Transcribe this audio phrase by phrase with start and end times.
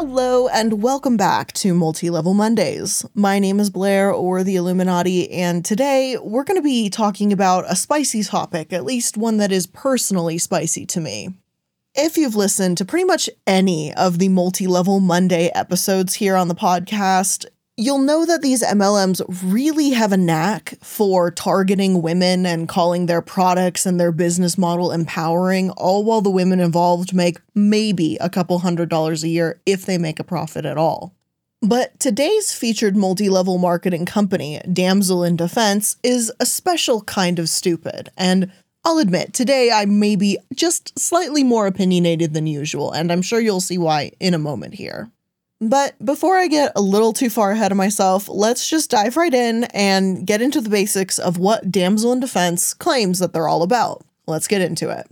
[0.00, 3.04] Hello, and welcome back to Multi Level Mondays.
[3.16, 7.64] My name is Blair, or the iilluminaughtii, and today we're going to be talking about
[7.68, 11.34] a spicy topic, at least one that is personally spicy to me.
[11.96, 16.46] If you've listened to pretty much any of the Multi Level Monday episodes here on
[16.46, 17.46] the podcast,
[17.78, 23.22] you'll know that these MLMs really have a knack for targeting women and calling their
[23.22, 28.58] products and their business model empowering, all while the women involved make maybe a couple
[28.58, 31.14] hundred dollars a year if they make a profit at all.
[31.62, 37.48] But today's featured multi level marketing company, Damsel in Defense, is a special kind of
[37.48, 38.10] stupid.
[38.16, 38.50] And
[38.84, 43.40] I'll admit, today I may be just slightly more opinionated than usual, and I'm sure
[43.40, 45.12] you'll see why in a moment here.
[45.60, 49.34] But before I get a little too far ahead of myself, let's just dive right
[49.34, 53.64] in and get into the basics of what Damsel in Defense claims that they're all
[53.64, 54.04] about.
[54.28, 55.10] Let's get into it.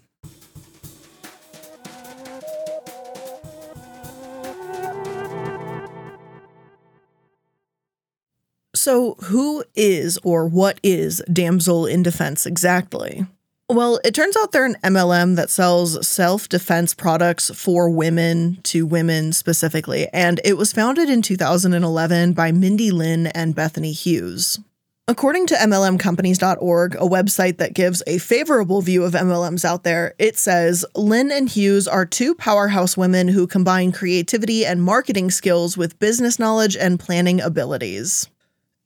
[8.74, 13.27] So, who is or what is Damsel in Defense exactly?
[13.69, 18.86] Well, it turns out they're an MLM that sells self defense products for women to
[18.86, 24.61] women specifically, and it was founded in 2011 by Mindy Lynn and Bethany Hughes.
[25.08, 30.39] According to MLMcompanies.org, a website that gives a favorable view of MLMs out there, it
[30.39, 35.98] says Lynn and Hughes are two powerhouse women who combine creativity and marketing skills with
[35.98, 38.28] business knowledge and planning abilities.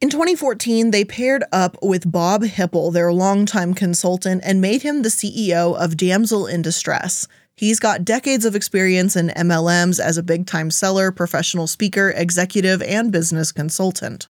[0.01, 5.11] In 2014, they paired up with Bob Hipple, their longtime consultant, and made him the
[5.11, 7.29] CEO of Damsel in Distress.
[7.55, 12.81] He's got decades of experience in MLMs as a big time seller, professional speaker, executive,
[12.81, 14.27] and business consultant.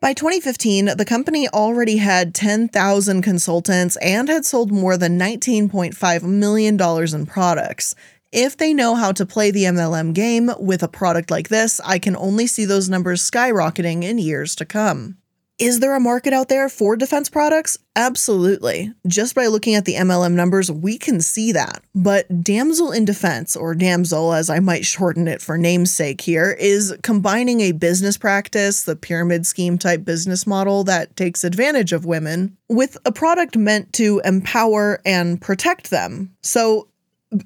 [0.00, 6.78] By 2015, the company already had 10,000 consultants and had sold more than $19.5 million
[6.78, 7.94] in products.
[8.36, 11.98] If they know how to play the MLM game with a product like this, I
[11.98, 15.16] can only see those numbers skyrocketing in years to come.
[15.58, 17.78] Is there a market out there for defense products?
[17.96, 18.92] Absolutely.
[19.06, 21.82] Just by looking at the MLM numbers, we can see that.
[21.94, 26.94] But Damsel in Defense, or Damsel as I might shorten it for namesake here, is
[27.02, 32.58] combining a business practice, the pyramid scheme type business model that takes advantage of women,
[32.68, 36.36] with a product meant to empower and protect them.
[36.42, 36.88] So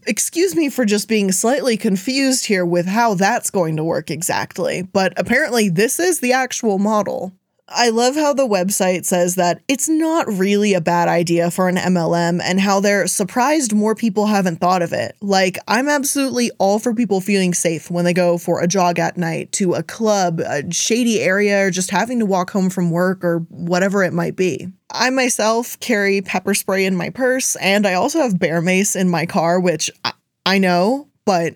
[0.07, 4.83] excuse me for just being slightly confused here with how that's going to work exactly,
[4.83, 7.33] but apparently this is the actual model.
[7.73, 11.77] I love how the website says that it's not really a bad idea for an
[11.77, 15.17] MLM and how they're surprised more people haven't thought of it.
[15.21, 19.17] Like, I'm absolutely all for people feeling safe when they go for a jog at
[19.17, 23.25] night to a club, a shady area, or just having to walk home from work
[23.25, 24.69] or whatever it might be.
[24.93, 29.09] I myself carry pepper spray in my purse and I also have bear mace in
[29.09, 30.13] my car, which I,
[30.45, 31.55] I know, but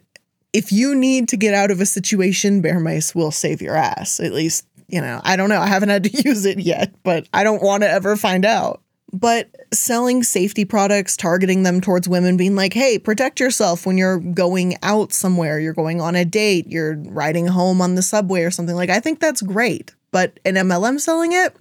[0.52, 4.20] if you need to get out of a situation, bear mace will save your ass.
[4.20, 4.64] At least
[4.94, 5.60] you know, I don't know.
[5.60, 8.80] I haven't had to use it yet, but I don't want to ever find out.
[9.12, 14.18] But selling safety products, targeting them towards women, being like, hey, protect yourself when you're
[14.18, 18.52] going out somewhere, you're going on a date, you're riding home on the subway or
[18.52, 19.94] something like I think that's great.
[20.12, 21.56] But an MLM selling it,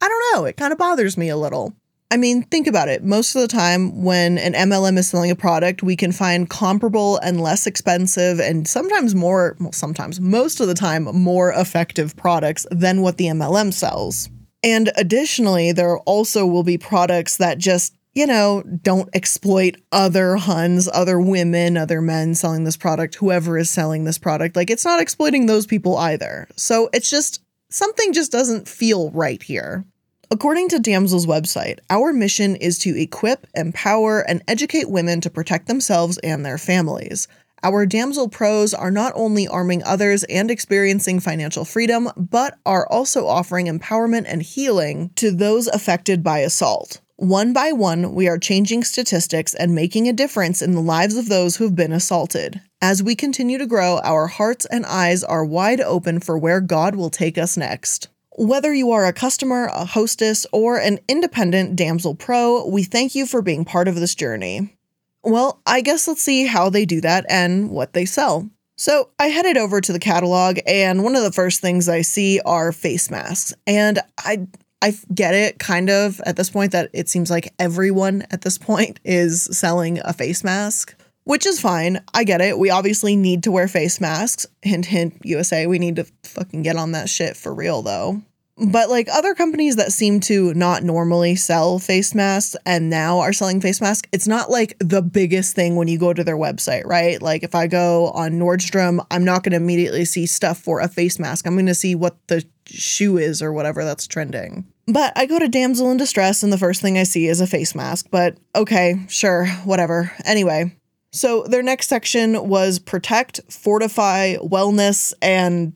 [0.00, 0.44] I don't know.
[0.44, 1.74] It kind of bothers me a little.
[2.12, 3.04] I mean, think about it.
[3.04, 7.18] Most of the time, when an MLM is selling a product, we can find comparable
[7.18, 12.66] and less expensive and sometimes more, well, sometimes, most of the time, more effective products
[12.72, 14.28] than what the MLM sells.
[14.64, 20.88] And additionally, there also will be products that just, you know, don't exploit other Huns,
[20.92, 24.56] other women, other men selling this product, whoever is selling this product.
[24.56, 26.48] Like, it's not exploiting those people either.
[26.56, 27.40] So it's just,
[27.70, 29.84] something just doesn't feel right here.
[30.32, 35.66] According to Damsel's website, our mission is to equip, empower, and educate women to protect
[35.66, 37.26] themselves and their families.
[37.64, 43.26] Our Damsel Pros are not only arming others and experiencing financial freedom, but are also
[43.26, 47.00] offering empowerment and healing to those affected by assault.
[47.16, 51.28] One by one, we are changing statistics and making a difference in the lives of
[51.28, 52.62] those who've been assaulted.
[52.80, 56.94] As we continue to grow, our hearts and eyes are wide open for where God
[56.94, 58.08] will take us next.
[58.36, 63.26] Whether you are a customer, a hostess, or an independent Damsel Pro, we thank you
[63.26, 64.76] for being part of this journey.
[65.22, 68.48] Well, I guess let's see how they do that and what they sell.
[68.76, 72.40] So I headed over to the catalog, and one of the first things I see
[72.46, 73.52] are face masks.
[73.66, 74.46] And I
[74.82, 78.56] I get it kind of at this point that it seems like everyone at this
[78.70, 80.94] point is selling a face mask,
[81.24, 82.04] which is fine.
[82.14, 82.58] I get it.
[82.58, 84.46] We obviously need to wear face masks.
[84.62, 85.66] Hint, hint, USA.
[85.66, 88.22] We need to fucking get on that shit for real, though.
[88.60, 93.32] But like other companies that seem to not normally sell face masks and now are
[93.32, 96.84] selling face masks, it's not like the biggest thing when you go to their website,
[96.84, 97.20] right?
[97.22, 100.88] Like if I go on Nordstrom, I'm not going to immediately see stuff for a
[100.88, 101.46] face mask.
[101.46, 104.66] I'm going to see what the shoe is or whatever that's trending.
[104.86, 107.46] But I go to Damsel in Distress and the first thing I see is a
[107.46, 108.08] face mask.
[108.10, 110.12] But okay, sure, whatever.
[110.26, 110.76] Anyway,
[111.12, 115.72] so their next section was protect, fortify, wellness, and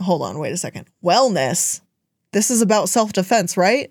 [0.00, 0.86] hold on, wait a second.
[1.04, 1.80] Wellness.
[2.32, 3.90] This is about self defense, right?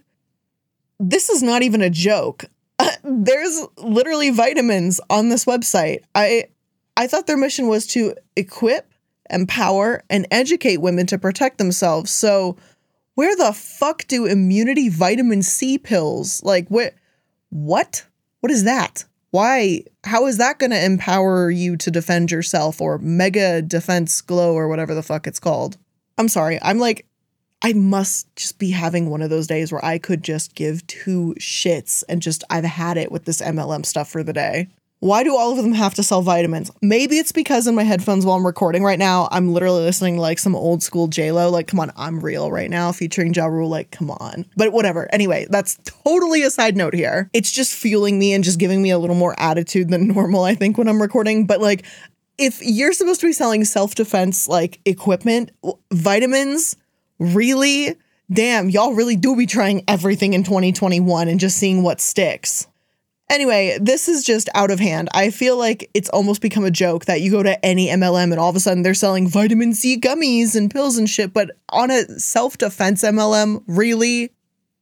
[1.00, 2.46] This is not even a joke.
[3.04, 6.04] There's literally vitamins on this website.
[6.14, 6.46] I
[6.96, 8.90] I thought their mission was to equip,
[9.30, 12.12] empower, and educate women to protect themselves.
[12.12, 12.56] So,
[13.16, 16.94] where the fuck do immunity vitamin C pills like what
[17.50, 18.06] what?
[18.40, 19.06] What is that?
[19.36, 19.84] Why?
[20.06, 24.70] How is that going to empower you to defend yourself or mega defense glow or
[24.70, 25.76] whatever the fuck it's called?
[26.18, 26.58] I'm sorry.
[26.62, 27.06] I'm like,
[27.62, 31.36] I must just be having one of those days where I could just give two
[31.38, 34.70] shits and just, I've had it with this MLM stuff for the day.
[35.00, 36.72] Why do all of them have to sell vitamins?
[36.82, 40.22] Maybe it's because in my headphones while I'm recording right now, I'm literally listening to
[40.22, 41.50] like some old school Lo.
[41.50, 43.70] Like, come on, I'm real right now, featuring Ja Rule.
[43.70, 44.46] Like, come on.
[44.56, 45.08] But whatever.
[45.14, 47.30] Anyway, that's totally a side note here.
[47.34, 50.56] It's just fueling me and just giving me a little more attitude than normal, I
[50.56, 51.46] think, when I'm recording.
[51.46, 51.86] But like,
[52.38, 55.52] if you're supposed to be selling self defense like equipment,
[55.92, 56.78] vitamins,
[57.20, 57.96] really?
[58.32, 62.66] Damn, y'all really do be trying everything in 2021 and just seeing what sticks.
[63.30, 65.10] Anyway, this is just out of hand.
[65.14, 68.40] I feel like it's almost become a joke that you go to any MLM and
[68.40, 71.90] all of a sudden they're selling vitamin C gummies and pills and shit, but on
[71.90, 74.32] a self defense MLM, really?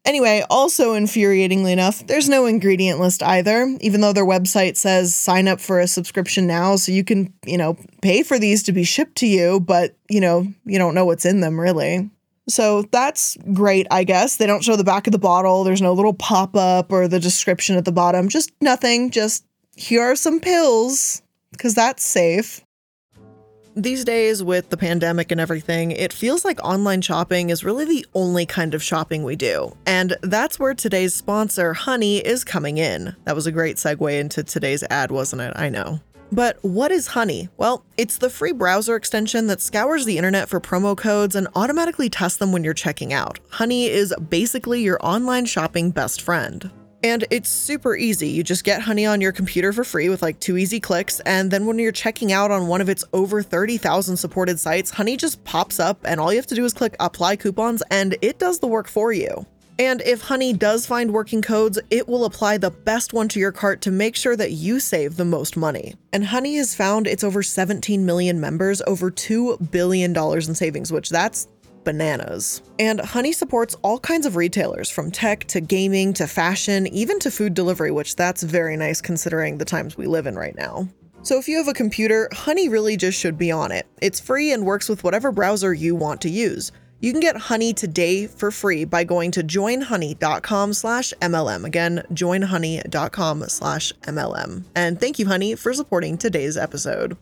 [0.05, 5.47] Anyway, also infuriatingly enough, there's no ingredient list either, even though their website says sign
[5.47, 8.83] up for a subscription now so you can, you know, pay for these to be
[8.83, 12.09] shipped to you, but, you know, you don't know what's in them really.
[12.47, 14.35] So that's great, I guess.
[14.35, 15.63] They don't show the back of the bottle.
[15.63, 18.27] There's no little pop up or the description at the bottom.
[18.27, 19.11] Just nothing.
[19.11, 19.45] Just
[19.75, 22.61] here are some pills because that's safe.
[23.75, 28.05] These days, with the pandemic and everything, it feels like online shopping is really the
[28.13, 29.75] only kind of shopping we do.
[29.87, 33.15] And that's where today's sponsor, Honey, is coming in.
[33.23, 35.53] That was a great segue into today's ad, wasn't it?
[35.55, 36.01] I know.
[36.33, 37.49] But what is Honey?
[37.57, 42.09] Well, it's the free browser extension that scours the internet for promo codes and automatically
[42.09, 43.39] tests them when you're checking out.
[43.49, 46.71] Honey is basically your online shopping best friend.
[47.03, 48.29] And it's super easy.
[48.29, 51.19] You just get Honey on your computer for free with like two easy clicks.
[51.19, 55.17] And then when you're checking out on one of its over 30,000 supported sites, Honey
[55.17, 58.39] just pops up and all you have to do is click apply coupons and it
[58.39, 59.45] does the work for you.
[59.83, 63.51] And if Honey does find working codes, it will apply the best one to your
[63.51, 65.93] cart to make sure that you save the most money.
[66.13, 71.09] And Honey has found its over 17 million members over $2 billion in savings, which
[71.09, 71.49] that's
[71.83, 72.61] bananas.
[72.79, 77.29] And Honey supports all kinds of retailers from tech to gaming to fashion, even to
[77.29, 80.87] food delivery, which that's very nice considering the times we live in right now.
[81.23, 83.85] So if you have a computer, Honey really just should be on it.
[84.01, 86.71] It's free and works with whatever browser you want to use.
[87.03, 91.65] You can get Honey today for free by going to joinhoney.com slash MLM.
[91.65, 94.63] Again, joinhoney.com slash MLM.
[94.73, 97.17] And thank you, Honey, for supporting today's episode.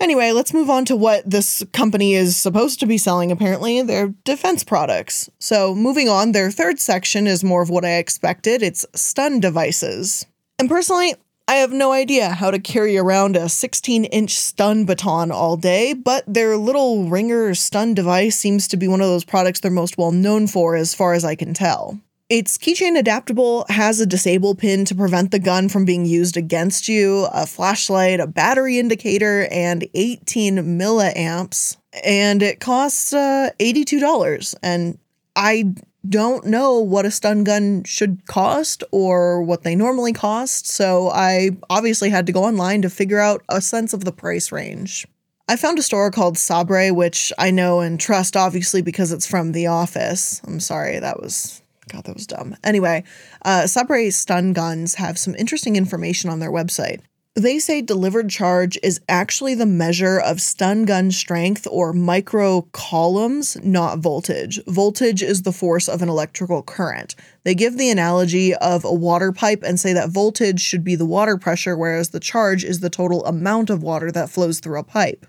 [0.00, 3.82] Anyway, let's move on to what this company is supposed to be selling, apparently.
[3.82, 5.28] Their defense products.
[5.38, 10.24] So, moving on, their third section is more of what I expected it's stun devices.
[10.58, 11.14] And personally,
[11.46, 15.92] I have no idea how to carry around a 16 inch stun baton all day,
[15.92, 19.98] but their little ringer stun device seems to be one of those products they're most
[19.98, 22.00] well known for, as far as I can tell.
[22.30, 26.88] It's keychain adaptable, has a disable pin to prevent the gun from being used against
[26.88, 31.76] you, a flashlight, a battery indicator, and 18 milliamps.
[32.02, 34.54] And it costs uh, $82.
[34.62, 34.98] And
[35.36, 35.74] I
[36.08, 41.50] don't know what a stun gun should cost or what they normally cost, so I
[41.70, 45.06] obviously had to go online to figure out a sense of the price range.
[45.48, 49.52] I found a store called Sabre, which I know and trust obviously because it's from
[49.52, 50.40] The Office.
[50.46, 52.56] I'm sorry, that was God, that was dumb.
[52.64, 53.04] Anyway,
[53.44, 57.00] uh, Sabre stun guns have some interesting information on their website.
[57.36, 63.98] They say delivered charge is actually the measure of stun gun strength or microcoulombs, not
[63.98, 64.60] voltage.
[64.68, 67.16] Voltage is the force of an electrical current.
[67.42, 71.04] They give the analogy of a water pipe and say that voltage should be the
[71.04, 74.84] water pressure, whereas the charge is the total amount of water that flows through a
[74.84, 75.26] pipe.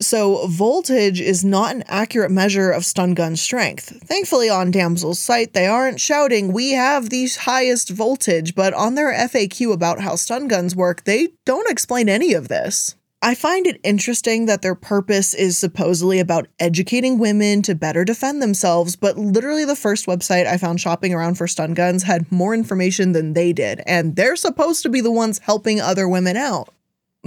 [0.00, 3.98] So, voltage is not an accurate measure of stun gun strength.
[4.04, 9.12] Thankfully, on Damsel's site, they aren't shouting, We have the highest voltage, but on their
[9.12, 12.94] FAQ about how stun guns work, they don't explain any of this.
[13.22, 18.42] I find it interesting that their purpose is supposedly about educating women to better defend
[18.42, 22.54] themselves, but literally the first website I found shopping around for stun guns had more
[22.54, 26.68] information than they did, and they're supposed to be the ones helping other women out.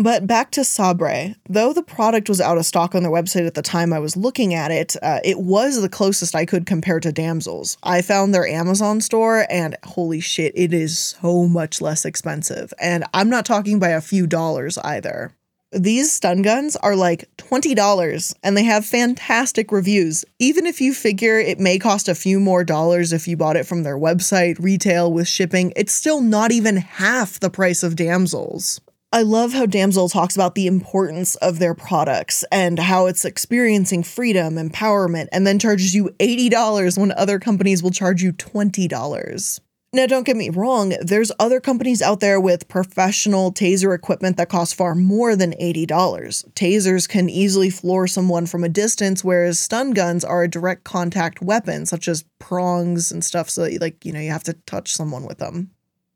[0.02, 1.36] But back to Sabre.
[1.50, 4.16] Though the product was out of stock on their website at the time I was
[4.16, 7.78] looking at it, uh, it was the closest I could compare to Damsel's.
[7.84, 12.74] I found their Amazon store, and holy shit, it is so much less expensive.
[12.80, 15.34] And I'm not talking by a few dollars either.
[15.74, 20.24] These stun guns are like $20 and they have fantastic reviews.
[20.40, 23.68] Even if you figure it may cost a few more dollars if you bought it
[23.68, 28.80] from their website, retail with shipping, it's still not even half the price of Damsel's.
[29.12, 34.04] I love how Damsel talks about the importance of their products and how it's experiencing
[34.04, 39.60] freedom, empowerment, and then charges you $80 when other companies will charge you $20.
[39.92, 44.50] Now, don't get me wrong, there's other companies out there with professional taser equipment that
[44.50, 45.88] costs far more than $80.
[46.54, 51.42] Tasers can easily floor someone from a distance, whereas stun guns are a direct contact
[51.42, 54.94] weapon, such as prongs and stuff, so that, like, you know, you have to touch
[54.94, 55.72] someone with them.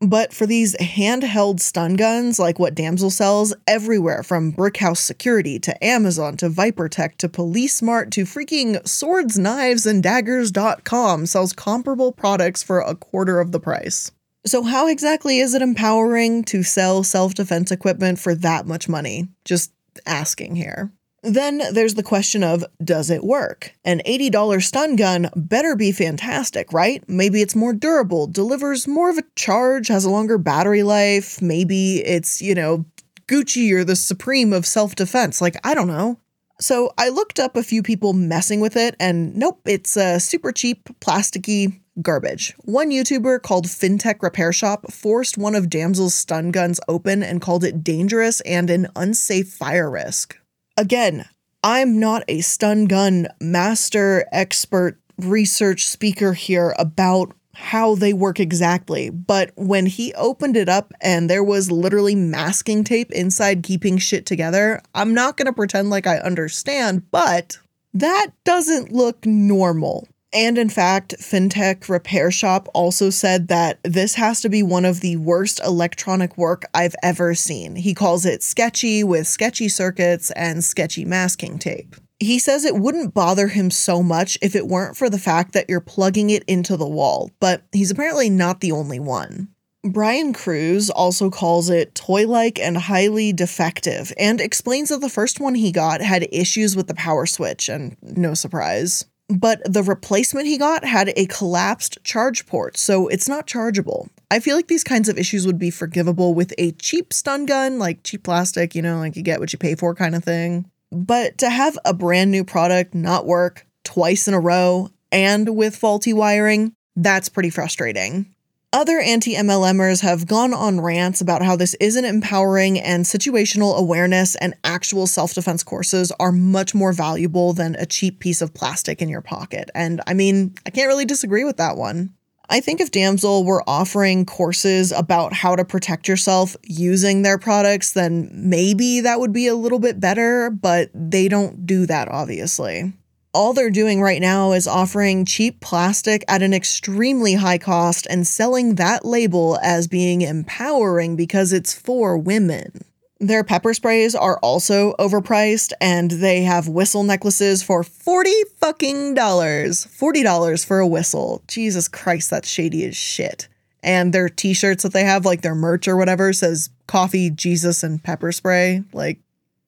[0.05, 5.81] But for these handheld stun guns, like what Damsel sells, everywhere from Brickhouse Security to
[5.83, 12.61] Amazon to ViperTek to Police Smart to freaking Swords, Knives, and Daggers.com sells comparable products
[12.61, 14.11] for a quarter of the price.
[14.45, 19.29] So, how exactly is it empowering to sell self defense equipment for that much money?
[19.45, 19.71] Just
[20.05, 20.91] asking here.
[21.23, 23.73] Then there's the question of does it work?
[23.85, 27.01] An $80 stun gun better be fantastic, right?
[27.07, 31.41] Maybe it's more durable, delivers more of a charge, has a longer battery life.
[31.41, 32.85] Maybe it's, you know,
[33.27, 35.39] Gucci or the supreme of self defense.
[35.41, 36.19] Like, I don't know.
[36.59, 40.51] So I looked up a few people messing with it, and nope, it's a super
[40.51, 42.53] cheap, plasticky garbage.
[42.59, 47.63] One YouTuber called FinTech Repair Shop forced one of Damsel's stun guns open and called
[47.63, 50.37] it dangerous and an unsafe fire risk.
[50.75, 51.25] Again,
[51.63, 59.11] I'm not a stun gun master expert research speaker here about how they work exactly,
[59.11, 64.25] but when he opened it up and there was literally masking tape inside keeping shit
[64.25, 67.59] together, I'm not going to pretend like I understand, but
[67.93, 70.07] that doesn't look normal.
[70.33, 75.01] And in fact, FinTech Repair Shop also said that this has to be one of
[75.01, 77.75] the worst electronic work I've ever seen.
[77.75, 81.95] He calls it sketchy with sketchy circuits and sketchy masking tape.
[82.19, 85.69] He says it wouldn't bother him so much if it weren't for the fact that
[85.69, 89.49] you're plugging it into the wall, but he's apparently not the only one.
[89.85, 95.41] Brian Cruz also calls it toy like and highly defective and explains that the first
[95.41, 100.47] one he got had issues with the power switch, and no surprise but the replacement
[100.47, 104.09] he got had a collapsed charge port, so it's not chargeable.
[104.29, 107.79] I feel like these kinds of issues would be forgivable with a cheap stun gun,
[107.79, 110.69] like cheap plastic, you know, like you get what you pay for kind of thing.
[110.91, 115.75] But to have a brand new product not work twice in a row and with
[115.75, 118.33] faulty wiring, that's pretty frustrating.
[118.73, 124.33] Other anti MLMers have gone on rants about how this isn't empowering and situational awareness
[124.37, 128.99] and actual self defense courses are much more valuable than a cheap piece of plastic
[128.99, 129.69] in your pocket.
[129.75, 132.15] And I mean, I can't really disagree with that one.
[132.49, 137.91] I think if Damsel were offering courses about how to protect yourself using their products,
[137.91, 142.91] then maybe that would be a little bit better, but they don't do that, obviously
[143.33, 148.27] all they're doing right now is offering cheap plastic at an extremely high cost and
[148.27, 152.85] selling that label as being empowering because it's for women.
[153.19, 159.85] Their pepper sprays are also overpriced and they have whistle necklaces for 40 fucking dollars.
[159.85, 161.41] $40 for a whistle.
[161.47, 163.47] Jesus Christ, that's shady as shit.
[163.81, 168.03] And their t-shirts that they have like their merch or whatever says coffee, Jesus and
[168.03, 168.83] pepper spray.
[168.93, 169.19] Like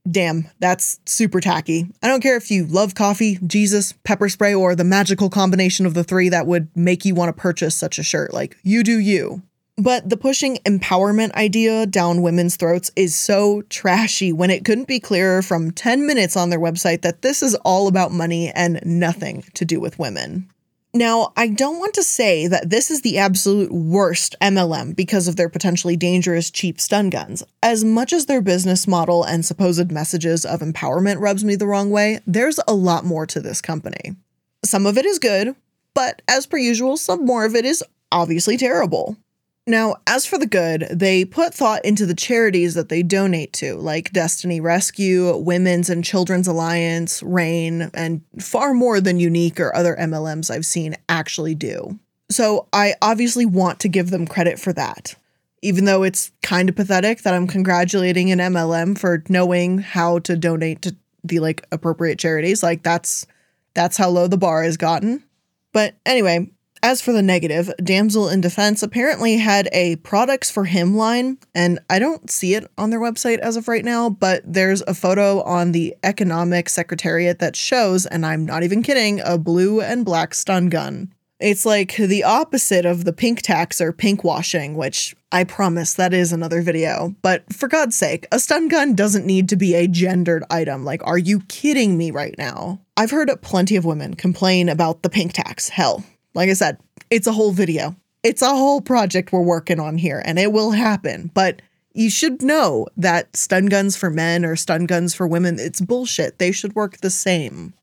[0.09, 1.87] Damn, that's super tacky.
[2.03, 5.95] I don't care if you love coffee, Jesus, pepper spray, or the magical combination of
[5.95, 8.33] the three that would make you want to purchase such a shirt.
[8.33, 9.41] Like, you do you.
[9.77, 15.01] But the pushing empowerment idea down women's throats is so trashy when it couldn't be
[15.01, 19.43] clearer from 10 minutes on their website that this is all about money and nothing
[19.55, 20.49] to do with women.
[20.95, 25.35] Now, I don't want to say that this is the absolute worst MLM because of
[25.35, 27.43] their potentially dangerous cheap stun guns.
[27.61, 31.89] As much as their business model and supposed messages of empowerment rubs me the wrong
[31.89, 34.15] way, there's a lot more to this company.
[34.63, 35.57] Some of it is good,
[35.93, 39.17] but as per usual, some more of it is obviously terrible.
[39.67, 43.75] Now, as for the good, they put thought into the charities that they donate to,
[43.77, 49.95] like Destiny Rescue, Women's and Children's Alliance, RAINN, and far more than Younique or other
[49.95, 51.97] MLMs I've seen actually do.
[52.29, 55.15] So I obviously want to give them credit for that.
[55.65, 60.37] even though it's kind of pathetic that I'm congratulating an MLM for knowing how to
[60.37, 62.61] donate to the like appropriate charities.
[62.61, 63.25] Like that's
[63.73, 65.23] that's how low the bar has gotten.
[65.73, 66.51] But anyway,
[66.85, 71.79] as for the negative, Damsel in Defense apparently had a products for him line, and
[71.89, 75.41] I don't see it on their website as of right now, but there's a photo
[75.41, 80.35] on the Economic Secretariat that shows, and I'm not even kidding, a blue and black
[80.35, 81.11] stun gun.
[81.39, 86.13] It's like the opposite of the pink tax or pink washing, which I promise that
[86.13, 87.15] is another video.
[87.23, 90.85] But for God's sake, a stun gun doesn't need to be a gendered item.
[90.85, 92.79] Like, are you kidding me right now?
[92.95, 95.67] I've heard plenty of women complain about the pink tax.
[95.69, 96.77] Hell, like I said,
[97.09, 97.95] it's a whole video.
[98.23, 101.31] It's a whole project we're working on here, and it will happen.
[101.33, 101.61] But
[101.93, 106.37] you should know that stun guns for men or stun guns for women, it's bullshit.
[106.37, 107.73] They should work the same.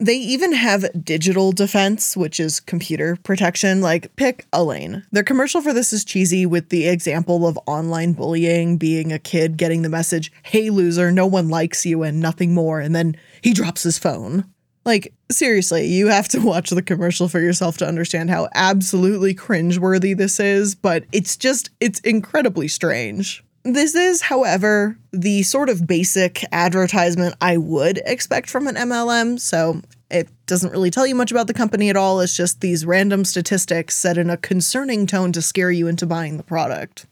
[0.00, 3.80] They even have digital defense, which is computer protection.
[3.80, 5.04] Like, pick a lane.
[5.10, 9.56] Their commercial for this is cheesy with the example of online bullying, being a kid
[9.56, 12.78] getting the message, hey, loser, no one likes you and nothing more.
[12.78, 14.44] And then he drops his phone.
[14.88, 20.16] Like, seriously, you have to watch the commercial for yourself to understand how absolutely cringeworthy
[20.16, 23.44] this is, but it's just, it's incredibly strange.
[23.64, 29.82] This is, however, the sort of basic advertisement I would expect from an MLM, so
[30.10, 32.20] it doesn't really tell you much about the company at all.
[32.20, 36.38] It's just these random statistics set in a concerning tone to scare you into buying
[36.38, 37.04] the product.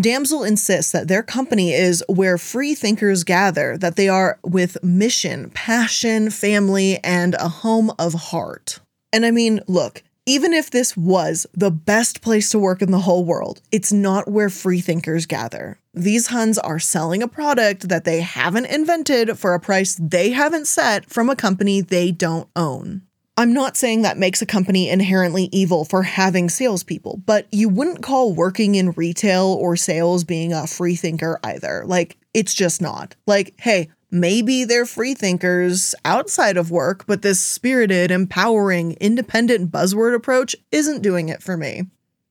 [0.00, 5.50] Damsel insists that their company is where free thinkers gather, that they are with mission,
[5.50, 8.80] passion, family, and a home of heart.
[9.12, 13.00] And I mean, look, even if this was the best place to work in the
[13.00, 15.78] whole world, it's not where free thinkers gather.
[15.92, 20.66] These Huns are selling a product that they haven't invented for a price they haven't
[20.66, 23.02] set from a company they don't own.
[23.36, 28.02] I'm not saying that makes a company inherently evil for having salespeople, but you wouldn't
[28.02, 31.82] call working in retail or sales being a free thinker either.
[31.84, 33.16] Like, it's just not.
[33.26, 40.14] Like, hey, maybe they're free thinkers outside of work, but this spirited, empowering, independent buzzword
[40.14, 41.82] approach isn't doing it for me.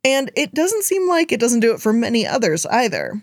[0.05, 3.21] And it doesn't seem like it doesn't do it for many others either.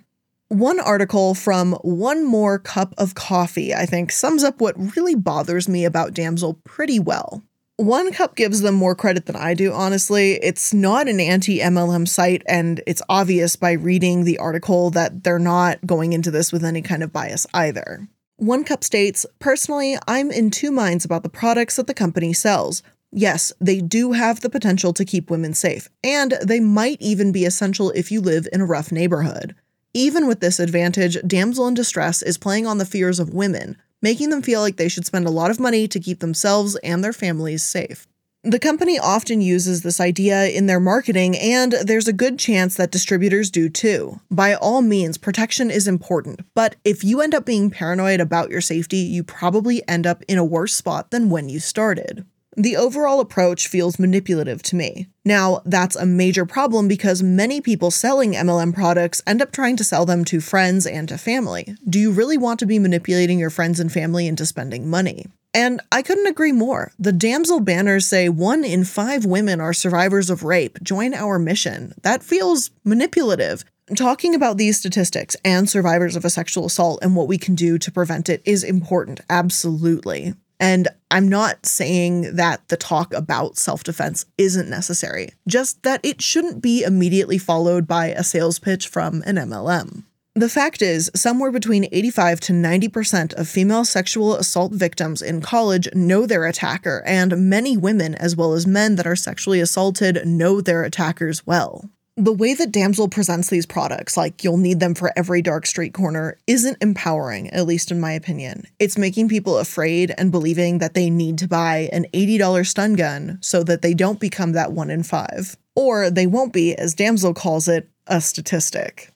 [0.49, 5.67] One article from One More Cup of Coffee, I think, sums up what really bothers
[5.67, 7.43] me about Damsel pretty well.
[7.81, 10.33] One Cup gives them more credit than I do, honestly.
[10.43, 15.39] It's not an anti MLM site, and it's obvious by reading the article that they're
[15.39, 18.07] not going into this with any kind of bias either.
[18.37, 22.83] One Cup states Personally, I'm in two minds about the products that the company sells.
[23.13, 27.47] Yes, they do have the potential to keep women safe, and they might even be
[27.47, 29.55] essential if you live in a rough neighborhood.
[29.95, 34.31] Even with this advantage, Damsel in Distress is playing on the fears of women, making
[34.31, 37.13] them feel like they should spend a lot of money to keep themselves and their
[37.13, 38.07] families safe.
[38.43, 42.91] The company often uses this idea in their marketing, and there's a good chance that
[42.91, 44.21] distributors do too.
[44.31, 48.63] By all means, protection is important, but if you end up being paranoid about your
[48.63, 52.25] safety, you probably end up in a worse spot than when you started.
[52.61, 55.07] The overall approach feels manipulative to me.
[55.25, 59.85] Now, that's a major problem because many people selling MLM products end up trying to
[59.85, 61.75] sell them to friends and to family.
[61.89, 65.25] Do you really want to be manipulating your friends and family into spending money?
[65.55, 66.93] And I couldn't agree more.
[66.99, 70.83] The damsel banners say one in five women are survivors of rape.
[70.83, 71.95] Join our mission.
[72.03, 73.65] That feels manipulative.
[73.97, 77.79] Talking about these statistics and survivors of a sexual assault and what we can do
[77.79, 80.35] to prevent it is important, absolutely.
[80.61, 86.21] And I'm not saying that the talk about self defense isn't necessary, just that it
[86.21, 90.05] shouldn't be immediately followed by a sales pitch from an MLM.
[90.35, 95.89] The fact is, somewhere between 85 to 90% of female sexual assault victims in college
[95.93, 100.61] know their attacker, and many women, as well as men that are sexually assaulted, know
[100.61, 101.91] their attackers well
[102.21, 105.95] the way that Damsel presents these products, like you'll need them for every dark street
[105.95, 108.65] corner, isn't empowering, at least in my opinion.
[108.79, 113.39] It's making people afraid and believing that they need to buy an $80 stun gun
[113.41, 115.57] so that they don't become that one in five.
[115.75, 119.11] Or they won't be, as Damsel calls it, a statistic.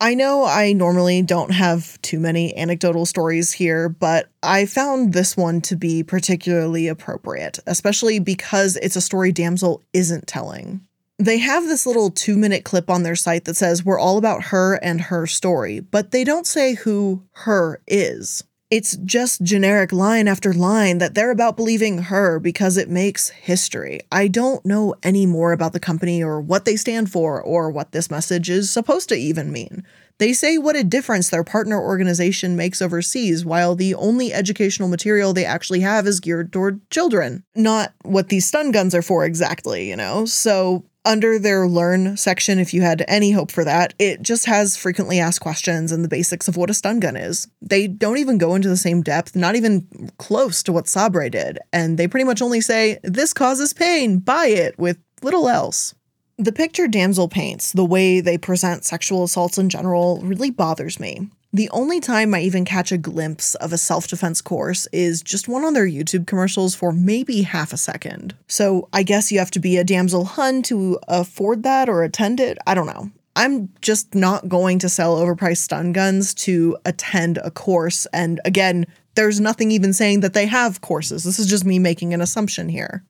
[0.00, 5.36] I know I normally don't have too many anecdotal stories here, but I found this
[5.36, 10.82] one to be particularly appropriate, especially because it's a story Damsel isn't telling
[11.18, 14.44] they have this little two minute clip on their site that says, We're all about
[14.44, 18.44] her and her story, but they don't say who her is.
[18.70, 24.00] It's just generic line after line that they're about believing her because it makes history.
[24.10, 27.92] I don't know any more about the company or what they stand for or what
[27.92, 29.84] this message is supposed to even mean.
[30.18, 35.32] They say what a difference their partner organization makes overseas, while the only educational material
[35.32, 37.42] they actually have is geared toward children.
[37.56, 40.24] Not what these stun guns are for exactly, you know?
[40.24, 44.74] So Under their learn section, if you had any hope for that, it just has
[44.74, 47.46] frequently asked questions and the basics of what a stun gun is.
[47.60, 51.58] They don't even go into the same depth, not even close to what Sabre did,
[51.74, 55.94] and they pretty much only say, This causes pain, buy it, with little else.
[56.36, 61.28] The picture Damsel paints, the way they present sexual assaults in general, really bothers me.
[61.52, 65.46] The only time I even catch a glimpse of a self defense course is just
[65.46, 68.34] one on their YouTube commercials for maybe half a second.
[68.48, 72.40] So I guess you have to be a damsel hun to afford that or attend
[72.40, 72.58] it.
[72.66, 73.12] I don't know.
[73.36, 78.06] I'm just not going to sell overpriced stun guns to attend a course.
[78.06, 81.22] And again, there's nothing even saying that they have courses.
[81.22, 83.04] This is just me making an assumption here.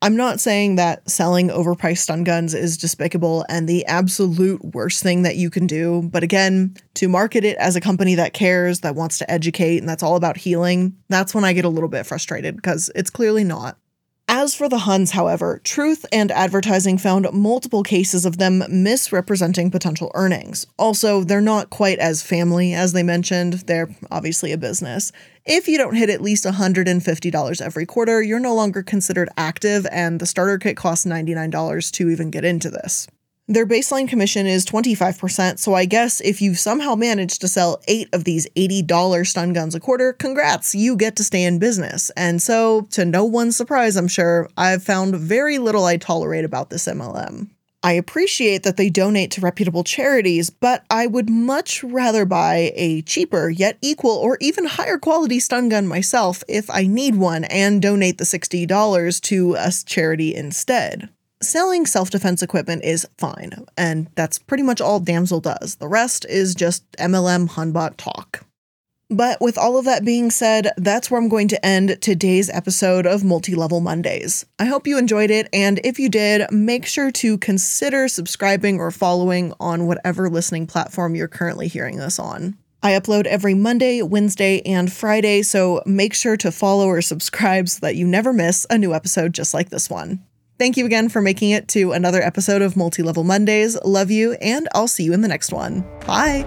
[0.00, 5.22] I'm not saying that selling overpriced stun guns is despicable and the absolute worst thing
[5.22, 8.94] that you can do, but again, to market it as a company that cares, that
[8.94, 12.06] wants to educate, and that's all about healing, that's when I get a little bit
[12.06, 13.76] frustrated because it's clearly not.
[14.30, 20.10] As for the Huns, however, Truth in Advertising found multiple cases of them misrepresenting potential
[20.12, 20.66] earnings.
[20.78, 25.12] Also, they're not quite as family as they mentioned, they're obviously a business.
[25.46, 30.20] If you don't hit at least $150 every quarter, you're no longer considered active, and
[30.20, 33.08] the starter kit costs $99 to even get into this.
[33.50, 38.10] Their baseline commission is 25%, so I guess if you've somehow manage to sell eight
[38.12, 42.10] of these $80 stun guns a quarter, congrats, you get to stay in business.
[42.10, 46.68] And so, to no one's surprise, I'm sure, I've found very little I tolerate about
[46.68, 47.48] this MLM.
[47.82, 53.00] I appreciate that they donate to reputable charities, but I would much rather buy a
[53.00, 57.80] cheaper yet equal or even higher quality stun gun myself if I need one and
[57.80, 61.08] donate the $60 to a charity instead.
[61.40, 65.76] Selling self defense equipment is fine, and that's pretty much all Damsel does.
[65.76, 68.44] The rest is just MLM Hunbot talk.
[69.08, 73.06] But with all of that being said, that's where I'm going to end today's episode
[73.06, 74.46] of Multi Level Mondays.
[74.58, 78.90] I hope you enjoyed it, and if you did, make sure to consider subscribing or
[78.90, 82.58] following on whatever listening platform you're currently hearing this on.
[82.82, 87.78] I upload every Monday, Wednesday, and Friday, so make sure to follow or subscribe so
[87.82, 90.24] that you never miss a new episode just like this one.
[90.58, 93.76] Thank you again for making it to another episode of Multi Level Mondays.
[93.84, 95.84] Love you, and I'll see you in the next one.
[96.04, 96.44] Bye.